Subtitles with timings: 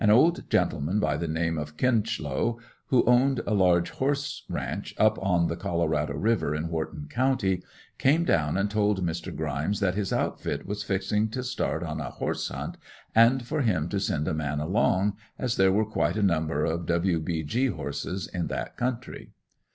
[0.03, 2.57] An old gentleman by the name of Kinchlow,
[2.87, 7.61] who owned a large horse ranch up on the Colorado river in Whorton county,
[7.99, 9.31] came down and told Mr.
[9.35, 12.77] Grimes that his outfit was fixing to start on a horse "hunt"
[13.13, 16.87] and for him to send a man along, as there were quite a number of
[16.87, 17.19] "W.
[17.19, 17.43] B.
[17.43, 19.29] G." horses in that country.